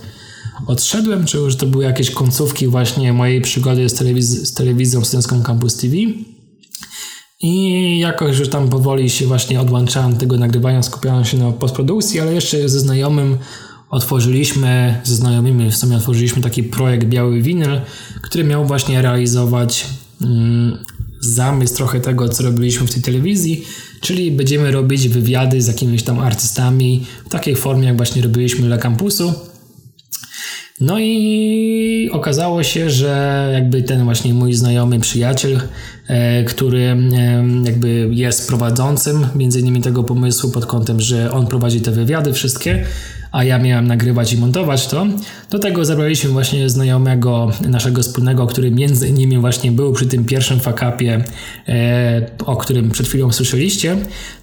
odszedłem, 0.66 1.24
czy 1.24 1.38
już 1.38 1.56
to 1.56 1.66
były 1.66 1.84
jakieś 1.84 2.10
końcówki 2.10 2.66
właśnie 2.66 3.12
mojej 3.12 3.40
przygody 3.40 3.88
z, 3.88 3.94
telewiz- 3.94 4.44
z 4.44 4.54
telewizją 4.54 5.04
studencką 5.04 5.42
Campus 5.42 5.76
TV. 5.76 5.96
I 7.40 7.98
jakoś 7.98 8.38
już 8.38 8.48
tam 8.48 8.68
powoli 8.68 9.10
się 9.10 9.26
właśnie 9.26 9.60
odłączałem 9.60 10.16
tego 10.16 10.36
nagrywania, 10.36 10.82
skupiałem 10.82 11.24
się 11.24 11.38
na 11.38 11.52
postprodukcji, 11.52 12.20
ale 12.20 12.34
jeszcze 12.34 12.68
ze 12.68 12.80
znajomym 12.80 13.38
otworzyliśmy, 13.90 15.00
ze 15.04 15.14
znajomymi 15.14 15.70
w 15.70 15.76
sumie 15.76 15.96
otworzyliśmy 15.96 16.42
taki 16.42 16.62
projekt 16.62 17.06
Biały 17.06 17.42
Winyl, 17.42 17.80
który 18.22 18.44
miał 18.44 18.66
właśnie 18.66 19.02
realizować 19.02 19.86
mm, 20.22 20.78
zamysł 21.20 21.76
trochę 21.76 22.00
tego, 22.00 22.28
co 22.28 22.42
robiliśmy 22.42 22.86
w 22.86 22.94
tej 22.94 23.02
telewizji, 23.02 23.64
czyli 24.00 24.30
będziemy 24.30 24.70
robić 24.70 25.08
wywiady 25.08 25.62
z 25.62 25.66
jakimiś 25.66 26.02
tam 26.02 26.18
artystami 26.18 27.04
w 27.26 27.28
takiej 27.28 27.56
formie, 27.56 27.86
jak 27.86 27.96
właśnie 27.96 28.22
robiliśmy 28.22 28.66
dla 28.66 28.78
kampusu. 28.78 29.32
No 30.80 30.98
i 30.98 32.10
okazało 32.12 32.62
się, 32.62 32.90
że 32.90 33.50
jakby 33.54 33.82
ten 33.82 34.04
właśnie 34.04 34.34
mój 34.34 34.54
znajomy 34.54 35.00
przyjaciel, 35.00 35.60
e, 36.08 36.44
który 36.44 36.96
jakby 37.64 38.08
jest 38.12 38.48
prowadzącym 38.48 39.26
między 39.34 39.60
innymi 39.60 39.80
tego 39.80 40.04
pomysłu 40.04 40.50
pod 40.50 40.66
kątem, 40.66 41.00
że 41.00 41.32
on 41.32 41.46
prowadzi 41.46 41.80
te 41.80 41.90
wywiady 41.90 42.32
wszystkie, 42.32 42.84
a 43.32 43.44
ja 43.44 43.58
miałem 43.58 43.86
nagrywać 43.86 44.32
i 44.32 44.38
montować 44.38 44.86
to. 44.86 45.06
Do 45.50 45.58
tego 45.58 45.84
zabraliśmy 45.84 46.30
właśnie 46.30 46.70
znajomego 46.70 47.50
naszego 47.68 48.02
wspólnego, 48.02 48.46
który 48.46 48.70
między 48.70 49.08
innymi 49.08 49.38
właśnie 49.38 49.72
był 49.72 49.92
przy 49.92 50.06
tym 50.06 50.24
pierwszym 50.24 50.60
fakapie, 50.60 51.24
e, 51.68 52.26
o 52.46 52.56
którym 52.56 52.90
przed 52.90 53.08
chwilą 53.08 53.32
słyszeliście. 53.32 53.96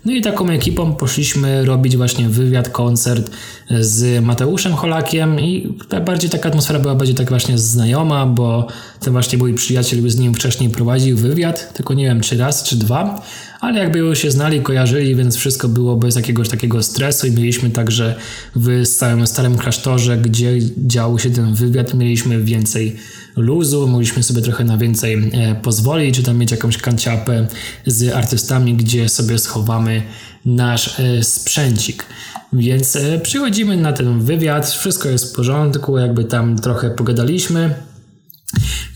No 0.05 0.11
i 0.13 0.21
taką 0.21 0.49
ekipą 0.49 0.93
poszliśmy 0.93 1.65
robić 1.65 1.97
właśnie 1.97 2.29
wywiad, 2.29 2.69
koncert 2.69 3.31
z 3.79 4.23
Mateuszem 4.23 4.73
Holakiem 4.73 5.39
i 5.39 5.77
bardziej 6.05 6.29
taka 6.29 6.49
atmosfera 6.49 6.79
była 6.79 6.95
bardziej 6.95 7.15
tak 7.15 7.29
właśnie 7.29 7.57
znajoma, 7.57 8.25
bo 8.25 8.67
ten 8.99 9.13
właśnie 9.13 9.37
mój 9.37 9.53
przyjaciel 9.53 10.09
z 10.09 10.17
nim 10.17 10.33
wcześniej 10.33 10.69
prowadził 10.69 11.17
wywiad, 11.17 11.73
tylko 11.73 11.93
nie 11.93 12.05
wiem 12.05 12.21
czy 12.21 12.37
raz, 12.37 12.63
czy 12.63 12.75
dwa 12.75 13.21
ale 13.65 13.79
jakby 13.79 13.99
już 13.99 14.19
się 14.19 14.31
znali, 14.31 14.61
kojarzyli, 14.61 15.15
więc 15.15 15.35
wszystko 15.35 15.67
było 15.67 15.95
bez 15.95 16.15
jakiegoś 16.15 16.49
takiego 16.49 16.83
stresu 16.83 17.27
i 17.27 17.31
mieliśmy 17.31 17.69
także 17.69 18.15
w 18.55 18.74
całym 18.83 19.27
starym 19.27 19.57
klasztorze, 19.57 20.17
gdzie 20.17 20.59
działo 20.77 21.19
się 21.19 21.29
ten 21.29 21.53
wywiad, 21.53 21.93
mieliśmy 21.93 22.43
więcej 22.43 22.95
luzu, 23.35 23.87
mogliśmy 23.87 24.23
sobie 24.23 24.41
trochę 24.41 24.63
na 24.63 24.77
więcej 24.77 25.31
e, 25.33 25.55
pozwolić, 25.55 26.15
czy 26.15 26.23
tam 26.23 26.37
mieć 26.37 26.51
jakąś 26.51 26.77
kanciapę 26.77 27.47
z 27.85 28.13
artystami, 28.13 28.73
gdzie 28.73 29.09
sobie 29.09 29.39
schowamy 29.39 30.03
nasz 30.45 30.99
e, 30.99 31.23
sprzęcik. 31.23 32.05
Więc 32.53 32.95
e, 32.95 33.19
przychodzimy 33.19 33.77
na 33.77 33.93
ten 33.93 34.19
wywiad, 34.19 34.69
wszystko 34.69 35.09
jest 35.09 35.31
w 35.31 35.35
porządku, 35.35 35.97
jakby 35.97 36.25
tam 36.25 36.59
trochę 36.59 36.89
pogadaliśmy. 36.89 37.75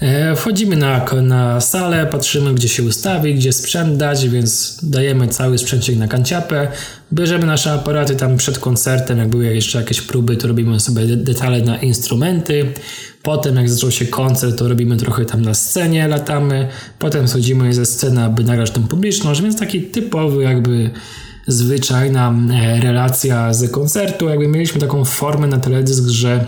E, 0.02 0.36
wchodzimy 0.36 0.76
na, 0.76 1.06
na 1.22 1.62
salę, 1.62 2.08
patrzymy 2.12 2.54
gdzie 2.54 2.70
się 2.70 2.84
ustawi, 2.84 3.36
gdzie 3.36 3.54
sprzęt 3.54 3.98
dać, 3.98 4.30
więc 4.30 4.80
dajemy 4.84 5.28
cały 5.28 5.58
sprzęcik 5.58 5.98
na 5.98 6.08
kanciapę, 6.08 6.68
bierzemy 7.14 7.46
nasze 7.46 7.72
aparaty 7.72 8.16
tam 8.16 8.38
przed 8.38 8.60
koncertem, 8.60 9.18
jak 9.18 9.28
były 9.28 9.46
jeszcze 9.46 9.78
jakieś 9.80 10.02
próby, 10.02 10.38
to 10.38 10.48
robimy 10.48 10.80
sobie 10.80 11.08
detale 11.08 11.62
na 11.62 11.78
instrumenty, 11.78 12.74
potem 13.24 13.56
jak 13.56 13.70
zaczął 13.70 13.92
się 13.92 14.06
koncert, 14.06 14.58
to 14.58 14.68
robimy 14.68 14.98
trochę 14.98 15.26
tam 15.26 15.42
na 15.42 15.54
scenie, 15.54 16.08
latamy, 16.08 16.68
potem 17.00 17.28
schodzimy 17.28 17.74
ze 17.74 17.86
sceny, 17.86 18.24
aby 18.24 18.44
nagrać 18.44 18.72
tą 18.72 18.88
publiczność, 18.88 19.42
więc 19.42 19.60
taki 19.60 19.82
typowy 19.82 20.44
jakby 20.44 20.90
zwyczajna 21.48 22.36
e, 22.52 22.80
relacja 22.82 23.54
z 23.54 23.72
koncertu, 23.72 24.30
jakby 24.30 24.48
mieliśmy 24.48 24.82
taką 24.82 25.06
formę 25.06 25.48
na 25.48 25.58
teledysk, 25.58 26.08
że 26.08 26.46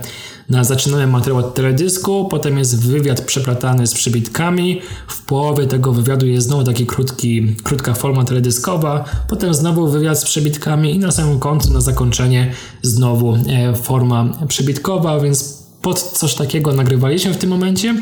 na 0.52 0.64
zaczynamy 0.64 1.08
materiał 1.08 1.38
od 1.38 1.54
teledysku, 1.54 2.28
potem 2.30 2.58
jest 2.58 2.88
wywiad 2.88 3.22
przeplatany 3.22 3.88
z 3.88 3.94
przybitkami, 3.94 4.82
w 5.08 5.26
połowie 5.26 5.68
tego 5.68 5.94
wywiadu 5.94 6.28
jest 6.28 6.48
znowu 6.48 6.64
taki 6.64 6.86
krótki, 6.86 7.56
krótka 7.64 7.94
forma 7.94 8.24
teledyskowa, 8.26 9.06
potem 9.30 9.54
znowu 9.54 9.88
wywiad 9.88 10.20
z 10.20 10.26
przybitkami 10.26 10.96
i 10.96 11.00
na 11.00 11.12
samym 11.12 11.40
końcu, 11.40 11.74
na 11.74 11.82
zakończenie 11.82 12.52
znowu 12.82 13.36
e, 13.36 13.76
forma 13.76 14.30
przybitkowa, 14.48 15.20
więc 15.20 15.64
pod 15.82 16.02
coś 16.02 16.36
takiego 16.36 16.74
nagrywaliśmy 16.74 17.34
w 17.34 17.38
tym 17.38 17.50
momencie. 17.50 17.96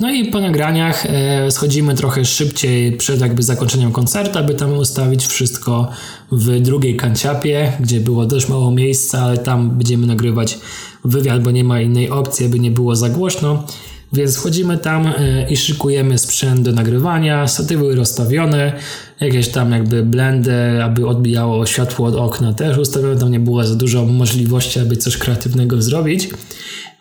No 0.00 0.10
i 0.10 0.24
po 0.24 0.40
nagraniach 0.40 1.06
e, 1.06 1.50
schodzimy 1.50 1.94
trochę 1.94 2.24
szybciej 2.24 2.92
przed 2.92 3.20
jakby 3.20 3.42
zakończeniem 3.42 3.92
koncertu, 3.92 4.38
aby 4.38 4.54
tam 4.54 4.78
ustawić 4.78 5.26
wszystko 5.26 5.88
w 6.32 6.60
drugiej 6.60 6.96
kanciapie, 6.96 7.72
gdzie 7.80 8.00
było 8.00 8.26
dość 8.26 8.48
mało 8.48 8.70
miejsca, 8.70 9.22
ale 9.22 9.38
tam 9.38 9.70
będziemy 9.70 10.06
nagrywać 10.06 10.58
wywiad, 11.04 11.42
bo 11.42 11.50
nie 11.50 11.64
ma 11.64 11.80
innej 11.80 12.10
opcji, 12.10 12.46
aby 12.46 12.58
nie 12.58 12.70
było 12.70 12.96
za 12.96 13.08
głośno. 13.08 13.64
Więc 14.12 14.36
wchodzimy 14.36 14.78
tam 14.78 15.06
e, 15.06 15.50
i 15.50 15.56
szykujemy 15.56 16.18
sprzęt 16.18 16.60
do 16.60 16.72
nagrywania, 16.72 17.48
statywy 17.48 17.94
rozstawione, 17.94 18.72
jakieś 19.20 19.48
tam 19.48 19.72
jakby 19.72 20.02
blendy, 20.02 20.82
aby 20.82 21.06
odbijało 21.06 21.66
światło 21.66 22.06
od 22.06 22.14
okna 22.14 22.52
też 22.52 22.78
ustawione, 22.78 23.16
tam 23.16 23.30
nie 23.30 23.40
było 23.40 23.64
za 23.64 23.74
dużo 23.74 24.04
możliwości, 24.04 24.80
aby 24.80 24.96
coś 24.96 25.16
kreatywnego 25.16 25.82
zrobić. 25.82 26.28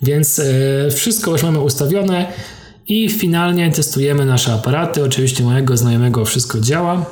Więc 0.02 0.40
e, 0.40 0.92
wszystko 0.92 1.32
już 1.32 1.44
mamy 1.44 1.60
ustawione 1.60 2.26
i 2.88 3.10
finalnie 3.10 3.72
testujemy 3.72 4.26
nasze 4.26 4.54
aparaty. 4.54 5.04
Oczywiście 5.04 5.44
mojego 5.44 5.78
znajomego 5.78 6.26
wszystko 6.26 6.60
działa, 6.60 7.06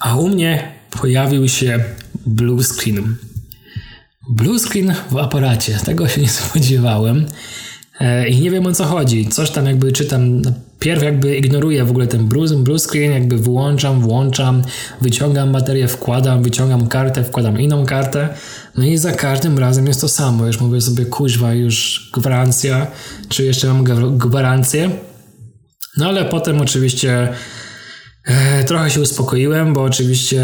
a 0.00 0.16
u 0.16 0.28
mnie 0.28 0.72
pojawił 1.00 1.48
się 1.48 1.84
blue 2.26 2.64
screen. 2.64 3.16
Blue 4.32 4.58
screen 4.58 4.94
w 5.10 5.16
aparacie, 5.16 5.78
tego 5.84 6.08
się 6.08 6.20
nie 6.20 6.28
spodziewałem 6.28 7.26
e, 8.00 8.28
i 8.28 8.40
nie 8.40 8.50
wiem 8.50 8.66
o 8.66 8.72
co 8.72 8.84
chodzi. 8.84 9.28
Coś 9.28 9.50
tam 9.50 9.66
jakby 9.66 9.92
czytam, 9.92 10.42
pierw 10.78 11.02
jakby 11.02 11.36
ignoruję 11.36 11.84
w 11.84 11.90
ogóle 11.90 12.06
ten 12.06 12.28
blue, 12.28 12.78
screen, 12.78 13.12
jakby 13.12 13.36
włączam, 13.36 14.00
włączam, 14.00 14.62
wyciągam 15.00 15.52
baterię, 15.52 15.88
wkładam, 15.88 16.42
wyciągam 16.42 16.86
kartę, 16.86 17.24
wkładam 17.24 17.60
inną 17.60 17.86
kartę. 17.86 18.28
No 18.76 18.84
i 18.84 18.96
za 18.98 19.12
każdym 19.12 19.58
razem 19.58 19.86
jest 19.86 20.00
to 20.00 20.08
samo. 20.08 20.46
Już 20.46 20.60
mówię 20.60 20.80
sobie, 20.80 21.06
kuźwa, 21.06 21.54
już 21.54 22.10
gwarancja, 22.14 22.86
czy 23.28 23.44
jeszcze 23.44 23.66
mam 23.66 23.84
gwarancję. 24.18 24.90
No 25.96 26.08
ale 26.08 26.24
potem 26.24 26.60
oczywiście 26.60 27.28
e, 28.24 28.64
trochę 28.64 28.90
się 28.90 29.00
uspokoiłem, 29.00 29.74
bo 29.74 29.82
oczywiście 29.82 30.42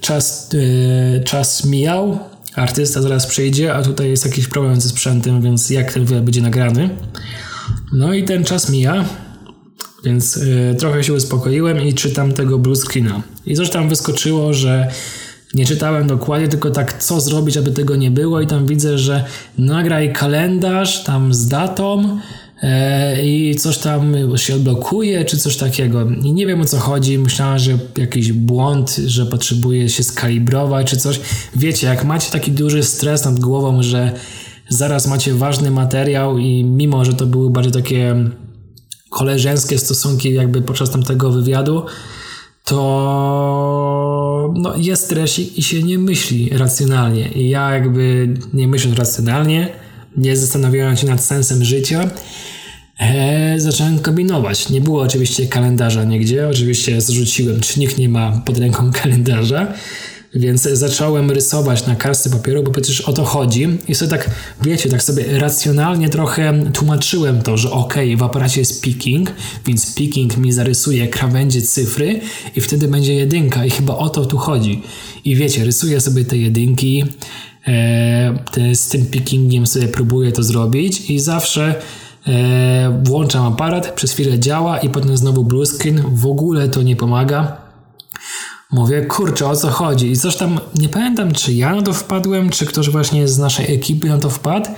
czas, 0.00 0.50
e, 0.54 1.20
czas 1.20 1.64
mijał, 1.64 2.31
artysta 2.54 3.02
zaraz 3.02 3.26
przyjdzie, 3.26 3.74
a 3.74 3.82
tutaj 3.82 4.10
jest 4.10 4.24
jakiś 4.24 4.46
problem 4.46 4.80
ze 4.80 4.88
sprzętem, 4.88 5.42
więc 5.42 5.70
jak 5.70 5.92
ten 5.92 6.04
wywiad 6.04 6.24
będzie 6.24 6.42
nagrany. 6.42 6.90
No 7.92 8.14
i 8.14 8.24
ten 8.24 8.44
czas 8.44 8.70
mija, 8.70 9.04
więc 10.04 10.36
y, 10.36 10.76
trochę 10.78 11.04
się 11.04 11.12
uspokoiłem 11.12 11.80
i 11.80 11.94
czytam 11.94 12.32
tego 12.32 12.58
blue 12.58 12.76
screena. 12.76 13.22
I 13.46 13.56
coś 13.56 13.70
tam 13.70 13.88
wyskoczyło, 13.88 14.54
że 14.54 14.88
nie 15.54 15.66
czytałem 15.66 16.06
dokładnie, 16.06 16.48
tylko 16.48 16.70
tak 16.70 17.02
co 17.02 17.20
zrobić, 17.20 17.56
aby 17.56 17.70
tego 17.70 17.96
nie 17.96 18.10
było 18.10 18.40
i 18.40 18.46
tam 18.46 18.66
widzę, 18.66 18.98
że 18.98 19.24
nagraj 19.58 20.12
kalendarz 20.12 21.04
tam 21.04 21.34
z 21.34 21.48
datą, 21.48 22.18
i 23.22 23.56
coś 23.58 23.78
tam 23.78 24.14
się 24.36 24.54
odblokuje, 24.54 25.24
czy 25.24 25.38
coś 25.38 25.56
takiego. 25.56 26.10
I 26.22 26.32
nie 26.32 26.46
wiem 26.46 26.60
o 26.60 26.64
co 26.64 26.78
chodzi. 26.78 27.18
Myślałem, 27.18 27.58
że 27.58 27.78
jakiś 27.98 28.32
błąd, 28.32 28.96
że 29.06 29.26
potrzebuje 29.26 29.88
się 29.88 30.02
skalibrować, 30.02 30.90
czy 30.90 30.96
coś. 30.96 31.20
Wiecie, 31.56 31.86
jak 31.86 32.04
macie 32.04 32.30
taki 32.30 32.52
duży 32.52 32.82
stres 32.82 33.24
nad 33.24 33.40
głową, 33.40 33.82
że 33.82 34.12
zaraz 34.68 35.06
macie 35.06 35.34
ważny 35.34 35.70
materiał 35.70 36.38
i 36.38 36.64
mimo, 36.64 37.04
że 37.04 37.14
to 37.14 37.26
były 37.26 37.50
bardziej 37.50 37.72
takie 37.72 38.16
koleżeńskie 39.10 39.78
stosunki 39.78 40.34
jakby 40.34 40.62
podczas 40.62 40.90
tamtego 40.90 41.30
wywiadu, 41.30 41.82
to 42.64 44.52
no, 44.56 44.76
jest 44.76 45.04
stresik 45.04 45.58
i 45.58 45.62
się 45.62 45.82
nie 45.82 45.98
myśli 45.98 46.50
racjonalnie. 46.52 47.28
I 47.28 47.48
ja 47.48 47.70
jakby 47.70 48.34
nie 48.52 48.68
myśląc 48.68 48.98
racjonalnie, 48.98 49.81
nie 50.16 50.36
zastanawiając 50.36 51.00
się 51.00 51.06
nad 51.06 51.24
sensem 51.24 51.64
życia, 51.64 52.10
e, 53.00 53.54
zacząłem 53.60 53.98
kombinować. 53.98 54.68
Nie 54.68 54.80
było 54.80 55.02
oczywiście 55.02 55.46
kalendarza 55.46 56.04
nigdzie, 56.04 56.48
oczywiście 56.48 57.00
zrzuciłem, 57.00 57.60
czy 57.60 57.80
nikt 57.80 57.98
nie 57.98 58.08
ma 58.08 58.42
pod 58.46 58.58
ręką 58.58 58.90
kalendarza, 59.02 59.72
więc 60.34 60.62
zacząłem 60.62 61.30
rysować 61.30 61.86
na 61.86 61.96
kartce 61.96 62.30
papieru, 62.30 62.62
bo 62.62 62.70
przecież 62.70 63.00
o 63.00 63.12
to 63.12 63.24
chodzi. 63.24 63.68
I 63.88 63.94
sobie 63.94 64.10
tak, 64.10 64.30
wiecie, 64.62 64.88
tak 64.88 65.02
sobie 65.02 65.38
racjonalnie 65.38 66.08
trochę 66.08 66.70
tłumaczyłem 66.72 67.42
to, 67.42 67.56
że 67.56 67.70
ok, 67.70 67.94
w 68.16 68.22
aparacie 68.22 68.60
jest 68.60 68.82
picking, 68.82 69.32
więc 69.66 69.94
picking 69.94 70.36
mi 70.36 70.52
zarysuje 70.52 71.08
krawędzie 71.08 71.62
cyfry 71.62 72.20
i 72.56 72.60
wtedy 72.60 72.88
będzie 72.88 73.14
jedynka 73.14 73.64
i 73.64 73.70
chyba 73.70 73.96
o 73.96 74.08
to 74.08 74.26
tu 74.26 74.38
chodzi. 74.38 74.82
I 75.24 75.36
wiecie, 75.36 75.64
rysuję 75.64 76.00
sobie 76.00 76.24
te 76.24 76.36
jedynki, 76.36 77.04
z 78.74 78.88
tym 78.88 79.06
pickingiem 79.06 79.66
sobie 79.66 79.88
próbuję 79.88 80.32
to 80.32 80.42
zrobić 80.42 81.10
i 81.10 81.20
zawsze 81.20 81.74
e, 82.26 83.00
włączam 83.04 83.46
aparat, 83.46 83.92
przez 83.94 84.12
chwilę 84.12 84.38
działa 84.38 84.78
i 84.78 84.88
potem 84.88 85.16
znowu 85.16 85.44
blue 85.44 85.66
screen, 85.66 86.02
w 86.14 86.26
ogóle 86.26 86.68
to 86.68 86.82
nie 86.82 86.96
pomaga 86.96 87.62
Mówię, 88.72 89.06
kurczę, 89.06 89.46
o 89.46 89.56
co 89.56 89.70
chodzi? 89.70 90.10
I 90.10 90.16
coś 90.16 90.36
tam, 90.36 90.60
nie 90.74 90.88
pamiętam, 90.88 91.32
czy 91.32 91.52
ja 91.52 91.74
na 91.74 91.82
to 91.82 91.92
wpadłem, 91.92 92.50
czy 92.50 92.66
ktoś 92.66 92.90
właśnie 92.90 93.28
z 93.28 93.38
naszej 93.38 93.74
ekipy 93.74 94.08
na 94.08 94.18
to 94.18 94.30
wpadł, 94.30 94.70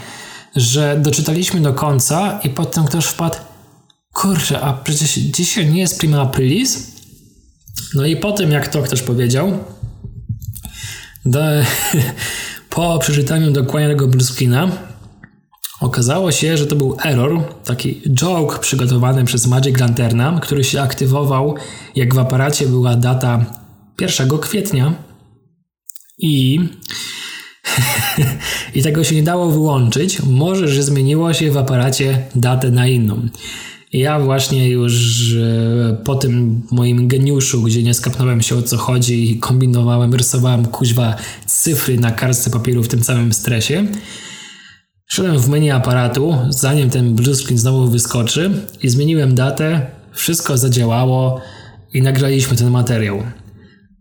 że 0.56 0.98
doczytaliśmy 1.02 1.60
do 1.60 1.74
końca 1.74 2.40
i 2.44 2.50
potem 2.50 2.84
ktoś 2.84 3.04
wpadł, 3.04 3.36
kurczę, 4.12 4.60
a 4.60 4.72
przecież 4.72 5.14
dzisiaj 5.14 5.72
nie 5.72 5.80
jest 5.80 5.98
prima 5.98 6.22
aprilis? 6.22 6.92
No 7.94 8.06
i 8.06 8.16
po 8.16 8.32
tym, 8.32 8.50
jak 8.50 8.68
to 8.68 8.82
ktoś 8.82 9.02
powiedział, 9.02 9.58
do, 11.26 11.40
po 12.74 12.98
przeczytaniu 12.98 13.50
dokładnego 13.50 14.08
blueskina, 14.08 14.68
okazało 15.80 16.32
się, 16.32 16.56
że 16.56 16.66
to 16.66 16.76
był 16.76 16.96
error, 17.04 17.42
taki 17.64 18.02
joke 18.10 18.58
przygotowany 18.58 19.24
przez 19.24 19.46
Magic 19.46 19.80
Lanterna, 19.80 20.40
który 20.42 20.64
się 20.64 20.82
aktywował, 20.82 21.54
jak 21.96 22.14
w 22.14 22.18
aparacie 22.18 22.66
była 22.66 22.96
data 22.96 23.44
1 24.00 24.38
kwietnia 24.38 24.94
i 26.18 26.60
i 28.74 28.82
tego 28.82 29.04
się 29.04 29.14
nie 29.14 29.22
dało 29.22 29.50
wyłączyć. 29.50 30.22
Może, 30.22 30.68
że 30.68 30.82
zmieniło 30.82 31.32
się 31.32 31.50
w 31.50 31.56
aparacie 31.56 32.26
datę 32.34 32.70
na 32.70 32.86
inną. 32.86 33.28
Ja 33.94 34.20
właśnie 34.20 34.68
już 34.68 35.34
e, 35.34 35.96
po 36.04 36.14
tym 36.14 36.62
moim 36.70 37.08
geniuszu, 37.08 37.62
gdzie 37.62 37.82
nie 37.82 37.94
skapnąłem 37.94 38.42
się 38.42 38.56
o 38.56 38.62
co 38.62 38.76
chodzi 38.76 39.30
i 39.30 39.38
kombinowałem, 39.38 40.14
rysowałem 40.14 40.66
kuźwa 40.66 41.16
cyfry 41.46 41.98
na 41.98 42.10
kartce 42.10 42.50
papieru 42.50 42.82
w 42.82 42.88
tym 42.88 43.04
samym 43.04 43.32
stresie, 43.32 43.86
szedłem 45.06 45.38
w 45.38 45.48
menu 45.48 45.70
aparatu, 45.70 46.36
zanim 46.48 46.90
ten 46.90 47.14
blue 47.14 47.34
screen 47.34 47.58
znowu 47.58 47.88
wyskoczy 47.90 48.50
i 48.82 48.88
zmieniłem 48.88 49.34
datę, 49.34 49.86
wszystko 50.12 50.58
zadziałało 50.58 51.40
i 51.92 52.02
nagraliśmy 52.02 52.56
ten 52.56 52.70
materiał. 52.70 53.22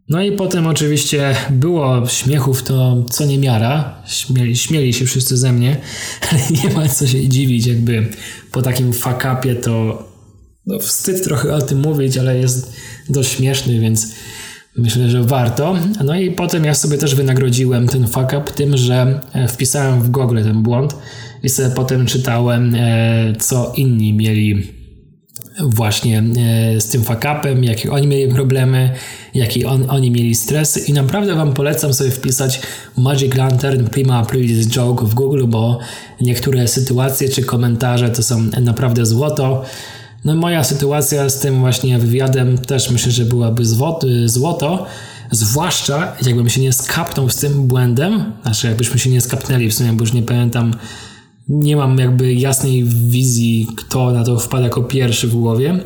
No 0.10 0.24
i 0.24 0.31
potem 0.31 0.67
oczywiście 0.67 1.36
było 1.50 2.07
śmiechów 2.07 2.63
to 2.63 3.03
co 3.10 3.25
niemiara. 3.25 4.01
Śmieli, 4.05 4.57
śmieli 4.57 4.93
się 4.93 5.05
wszyscy 5.05 5.38
ze 5.38 5.53
mnie, 5.53 5.77
ale 6.31 6.41
nie 6.63 6.69
ma 6.69 6.89
co 6.89 7.07
się 7.07 7.29
dziwić, 7.29 7.65
jakby 7.65 8.07
po 8.51 8.62
takim 8.62 8.93
fakapie 8.93 9.55
to 9.55 10.03
no, 10.65 10.79
wstyd 10.79 11.24
trochę 11.24 11.55
o 11.55 11.62
tym 11.62 11.79
mówić, 11.79 12.17
ale 12.17 12.38
jest 12.38 12.74
dość 13.10 13.31
śmieszny, 13.31 13.79
więc 13.79 14.07
myślę, 14.77 15.10
że 15.10 15.24
warto. 15.24 15.75
No 16.03 16.15
i 16.15 16.31
potem 16.31 16.65
ja 16.65 16.74
sobie 16.74 16.98
też 16.98 17.15
wynagrodziłem 17.15 17.88
ten 17.88 18.07
fakap 18.07 18.51
tym, 18.51 18.77
że 18.77 19.19
e, 19.33 19.48
wpisałem 19.48 20.01
w 20.01 20.10
Google 20.10 20.43
ten 20.43 20.63
błąd 20.63 20.95
i 21.43 21.50
sobie 21.50 21.69
potem 21.69 22.05
czytałem, 22.05 22.75
e, 22.75 23.33
co 23.39 23.74
inni 23.75 24.13
mieli 24.13 24.73
właśnie 25.60 26.24
e, 26.75 26.81
z 26.81 26.88
tym 26.88 27.03
fakapem, 27.03 27.63
jakie 27.63 27.92
oni 27.92 28.07
mieli 28.07 28.33
problemy, 28.33 28.89
jakie 29.33 29.70
on, 29.70 29.89
oni 29.89 30.11
mieli 30.11 30.35
stresy 30.35 30.79
i 30.79 30.94
naprawdę 30.94 31.35
Wam 31.35 31.53
polecam 31.53 31.94
sobie 31.94 32.11
wpisać 32.11 32.61
Magic 32.98 33.35
Lantern 33.35 33.85
Prima 33.85 34.18
Aprilis 34.18 34.68
Joke 34.68 35.05
w 35.05 35.13
Google, 35.13 35.44
bo 35.48 35.79
niektóre 36.22 36.68
sytuacje 36.68 37.29
czy 37.29 37.44
komentarze 37.44 38.09
to 38.09 38.24
są 38.24 38.42
naprawdę 38.61 39.05
złoto. 39.05 39.63
No 40.25 40.35
moja 40.35 40.63
sytuacja 40.63 41.29
z 41.29 41.39
tym 41.39 41.59
właśnie 41.59 42.00
wywiadem 42.00 42.57
też 42.57 42.89
myślę, 42.89 43.11
że 43.11 43.25
byłaby 43.25 43.66
złoto, 44.25 44.85
zwłaszcza 45.31 46.16
jakbym 46.25 46.50
się 46.50 46.61
nie 46.61 46.74
skapnął 46.74 47.29
z 47.29 47.35
tym 47.35 47.68
błędem, 47.68 48.24
znaczy 48.42 48.68
jakbyśmy 48.68 49.00
się 49.00 49.09
nie 49.09 49.22
skapnęli 49.22 49.70
w 49.70 49.74
sumie, 49.74 49.94
bo 49.94 50.03
już 50.03 50.13
nie 50.13 50.24
pamiętam 50.24 50.74
nie 51.48 51.75
mam 51.75 51.98
jakby 51.98 52.34
jasnej 52.34 52.84
wizji, 52.84 53.68
kto 53.75 54.12
na 54.12 54.24
to 54.24 54.40
wpadł 54.40 54.64
jako 54.64 54.84
pierwszy 54.84 55.27
w 55.27 55.36
głowie, 55.36 55.79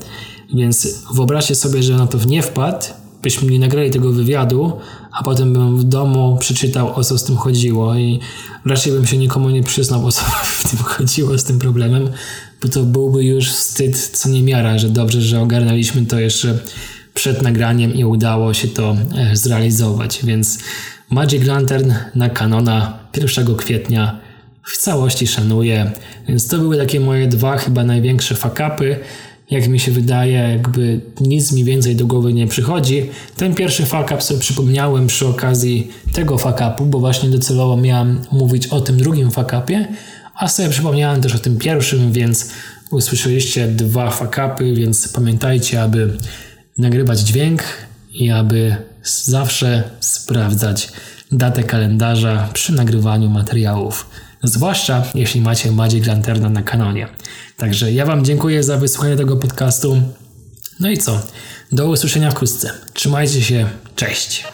więc 0.53 1.03
wyobraźcie 1.13 1.55
sobie, 1.55 1.83
że 1.83 1.97
na 1.97 2.07
to 2.07 2.17
nie 2.25 2.41
wpadł, 2.41 2.85
byśmy 3.23 3.51
nie 3.51 3.59
nagrali 3.59 3.91
tego 3.91 4.11
wywiadu, 4.11 4.71
a 5.11 5.23
potem 5.23 5.53
bym 5.53 5.77
w 5.77 5.83
domu 5.83 6.37
przeczytał, 6.39 6.95
o 6.95 7.03
co 7.03 7.17
z 7.17 7.23
tym 7.23 7.35
chodziło 7.35 7.95
i 7.95 8.19
raczej 8.65 8.93
bym 8.93 9.05
się 9.05 9.17
nikomu 9.17 9.49
nie 9.49 9.63
przyznał, 9.63 10.05
o 10.05 10.11
co 10.11 10.21
w 10.59 10.69
tym 10.69 10.79
chodziło 10.79 11.37
z 11.37 11.43
tym 11.43 11.59
problemem, 11.59 12.09
bo 12.61 12.69
to 12.69 12.83
byłby 12.83 13.23
już 13.23 13.49
wstyd 13.49 13.97
co 13.97 14.29
niemiara, 14.29 14.77
że 14.79 14.89
dobrze, 14.89 15.21
że 15.21 15.41
ogarnęliśmy 15.41 16.05
to 16.05 16.19
jeszcze 16.19 16.59
przed 17.13 17.41
nagraniem 17.41 17.93
i 17.93 18.05
udało 18.05 18.53
się 18.53 18.67
to 18.67 18.97
e, 19.15 19.35
zrealizować, 19.35 20.19
więc 20.23 20.57
Magic 21.09 21.43
Lantern 21.43 21.93
na 22.15 22.29
Canona 22.29 22.99
1 23.17 23.55
kwietnia 23.55 24.26
w 24.67 24.77
całości 24.77 25.27
szanuję. 25.27 25.91
Więc 26.27 26.47
to 26.47 26.57
były 26.57 26.77
takie 26.77 26.99
moje 26.99 27.27
dwa 27.27 27.57
chyba 27.57 27.83
największe 27.83 28.35
fakapy. 28.35 28.99
Jak 29.51 29.67
mi 29.67 29.79
się 29.79 29.91
wydaje, 29.91 30.33
jakby 30.33 31.01
nic 31.21 31.51
mi 31.51 31.63
więcej 31.63 31.95
do 31.95 32.05
głowy 32.05 32.33
nie 32.33 32.47
przychodzi. 32.47 33.09
Ten 33.37 33.55
pierwszy 33.55 33.85
fakap 33.85 34.23
sobie 34.23 34.39
przypomniałem 34.39 35.07
przy 35.07 35.27
okazji 35.27 35.91
tego 36.13 36.37
fakapu, 36.37 36.85
bo 36.85 36.99
właśnie 36.99 37.29
docelowo 37.29 37.77
miałem 37.77 38.21
mówić 38.31 38.67
o 38.67 38.81
tym 38.81 38.97
drugim 38.97 39.31
fakapie, 39.31 39.87
a 40.35 40.47
sobie 40.47 40.69
przypomniałem 40.69 41.21
też 41.21 41.35
o 41.35 41.39
tym 41.39 41.57
pierwszym, 41.57 42.11
więc 42.11 42.49
usłyszeliście 42.91 43.67
dwa 43.67 44.11
fakapy, 44.11 44.73
więc 44.73 45.07
pamiętajcie, 45.07 45.81
aby 45.81 46.17
nagrywać 46.77 47.19
dźwięk 47.19 47.63
i 48.13 48.29
aby 48.31 48.75
zawsze 49.03 49.83
sprawdzać 49.99 50.91
datę 51.31 51.63
kalendarza 51.63 52.49
przy 52.53 52.73
nagrywaniu 52.73 53.29
materiałów 53.29 54.05
zwłaszcza 54.47 55.03
jeśli 55.15 55.41
macie 55.41 55.71
Magic 55.71 56.07
Lanterna 56.07 56.49
na 56.49 56.63
kanonie. 56.63 57.07
Także 57.57 57.91
ja 57.91 58.05
Wam 58.05 58.25
dziękuję 58.25 58.63
za 58.63 58.77
wysłuchanie 58.77 59.15
tego 59.17 59.37
podcastu. 59.37 60.01
No 60.79 60.89
i 60.89 60.97
co? 60.97 61.21
Do 61.71 61.87
usłyszenia 61.87 62.31
wkrótce. 62.31 62.71
Trzymajcie 62.93 63.41
się. 63.41 63.69
Cześć. 63.95 64.45